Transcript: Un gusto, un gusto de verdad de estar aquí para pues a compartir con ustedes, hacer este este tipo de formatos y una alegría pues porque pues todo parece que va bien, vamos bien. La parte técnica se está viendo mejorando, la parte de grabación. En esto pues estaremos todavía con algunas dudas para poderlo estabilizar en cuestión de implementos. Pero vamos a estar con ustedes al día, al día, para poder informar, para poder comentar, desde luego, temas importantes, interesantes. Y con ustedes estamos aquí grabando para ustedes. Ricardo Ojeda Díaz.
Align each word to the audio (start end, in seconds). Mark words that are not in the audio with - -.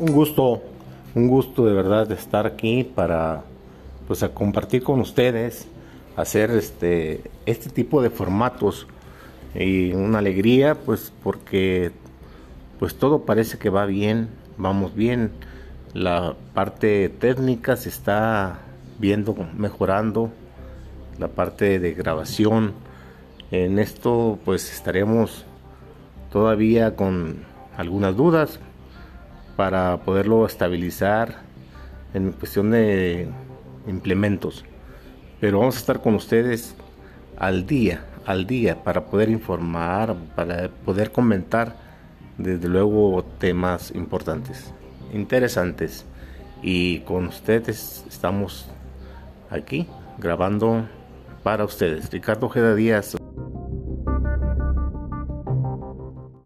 Un 0.00 0.10
gusto, 0.12 0.60
un 1.14 1.28
gusto 1.28 1.66
de 1.66 1.72
verdad 1.72 2.08
de 2.08 2.16
estar 2.16 2.46
aquí 2.46 2.82
para 2.82 3.44
pues 4.08 4.24
a 4.24 4.30
compartir 4.30 4.82
con 4.82 4.98
ustedes, 4.98 5.68
hacer 6.16 6.50
este 6.50 7.22
este 7.46 7.70
tipo 7.70 8.02
de 8.02 8.10
formatos 8.10 8.88
y 9.54 9.92
una 9.92 10.18
alegría 10.18 10.74
pues 10.74 11.12
porque 11.22 11.92
pues 12.80 12.96
todo 12.96 13.20
parece 13.20 13.56
que 13.56 13.70
va 13.70 13.86
bien, 13.86 14.30
vamos 14.58 14.96
bien. 14.96 15.30
La 15.92 16.34
parte 16.54 17.08
técnica 17.08 17.76
se 17.76 17.88
está 17.88 18.62
viendo 18.98 19.36
mejorando, 19.56 20.30
la 21.20 21.28
parte 21.28 21.78
de 21.78 21.94
grabación. 21.94 22.72
En 23.52 23.78
esto 23.78 24.40
pues 24.44 24.72
estaremos 24.72 25.44
todavía 26.32 26.96
con 26.96 27.44
algunas 27.76 28.16
dudas 28.16 28.58
para 29.56 29.98
poderlo 29.98 30.46
estabilizar 30.46 31.42
en 32.14 32.32
cuestión 32.32 32.70
de 32.70 33.28
implementos. 33.86 34.64
Pero 35.40 35.58
vamos 35.60 35.76
a 35.76 35.78
estar 35.78 36.00
con 36.00 36.14
ustedes 36.14 36.74
al 37.36 37.66
día, 37.66 38.04
al 38.26 38.46
día, 38.46 38.82
para 38.82 39.06
poder 39.06 39.28
informar, 39.28 40.14
para 40.34 40.68
poder 40.68 41.12
comentar, 41.12 41.76
desde 42.38 42.68
luego, 42.68 43.24
temas 43.38 43.92
importantes, 43.94 44.72
interesantes. 45.12 46.04
Y 46.62 47.00
con 47.00 47.26
ustedes 47.26 48.04
estamos 48.08 48.68
aquí 49.50 49.86
grabando 50.18 50.88
para 51.42 51.64
ustedes. 51.64 52.10
Ricardo 52.10 52.46
Ojeda 52.46 52.74
Díaz. 52.74 53.16